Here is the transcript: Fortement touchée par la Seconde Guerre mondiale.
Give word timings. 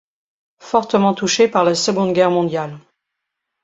Fortement 0.57 1.13
touchée 1.13 1.47
par 1.47 1.63
la 1.63 1.75
Seconde 1.75 2.13
Guerre 2.13 2.31
mondiale. 2.31 2.79